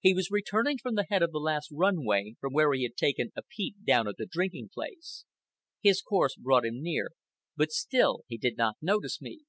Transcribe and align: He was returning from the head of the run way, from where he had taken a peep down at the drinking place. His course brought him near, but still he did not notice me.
He 0.00 0.12
was 0.12 0.30
returning 0.30 0.76
from 0.76 0.94
the 0.94 1.06
head 1.08 1.22
of 1.22 1.32
the 1.32 1.40
run 1.72 2.04
way, 2.04 2.34
from 2.38 2.52
where 2.52 2.74
he 2.74 2.82
had 2.82 2.96
taken 2.98 3.32
a 3.34 3.40
peep 3.40 3.76
down 3.82 4.06
at 4.06 4.16
the 4.18 4.26
drinking 4.26 4.68
place. 4.74 5.24
His 5.80 6.02
course 6.02 6.36
brought 6.36 6.66
him 6.66 6.82
near, 6.82 7.12
but 7.56 7.72
still 7.72 8.24
he 8.26 8.36
did 8.36 8.58
not 8.58 8.76
notice 8.82 9.22
me. 9.22 9.46